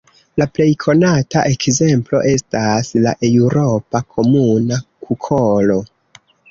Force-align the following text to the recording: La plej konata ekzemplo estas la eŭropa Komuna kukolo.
La 0.41 0.45
plej 0.53 0.65
konata 0.83 1.43
ekzemplo 1.49 2.23
estas 2.31 2.91
la 3.07 3.15
eŭropa 3.31 4.05
Komuna 4.17 4.85
kukolo. 5.07 5.83